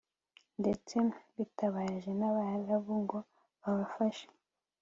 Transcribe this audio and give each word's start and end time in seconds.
ndetse 0.59 0.95
bitabaje 1.35 2.11
n'abarabu 2.19 2.93
ngo 3.03 3.17
babafashe 3.61 4.27